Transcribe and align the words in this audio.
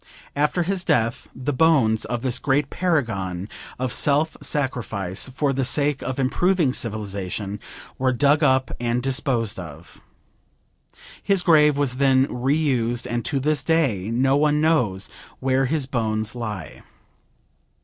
After 0.35 0.63
his 0.63 0.83
death, 0.83 1.29
the 1.35 1.53
bones 1.53 2.05
of 2.05 2.23
this 2.23 2.39
great 2.39 2.71
paragon 2.71 3.47
of 3.77 3.93
self 3.93 4.35
sacrifice 4.41 5.29
for 5.29 5.53
the 5.53 5.63
sake 5.63 6.01
of 6.01 6.17
improving 6.17 6.73
civilization 6.73 7.59
were 7.99 8.11
dug 8.11 8.41
up 8.41 8.71
and 8.79 9.03
disposed 9.03 9.59
of. 9.59 10.01
His 11.21 11.43
grave 11.43 11.77
was 11.77 11.97
then 11.97 12.25
re 12.31 12.57
used, 12.57 13.05
and 13.05 13.23
to 13.25 13.39
this 13.39 13.61
day 13.61 14.09
no 14.09 14.35
one 14.35 14.59
knows 14.59 15.07
where 15.39 15.65
his 15.65 15.85
bones 15.85 16.33
lie. 16.33 16.81